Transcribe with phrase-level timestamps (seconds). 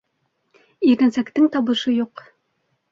[0.93, 2.27] Иренсәктең табышы юҡ.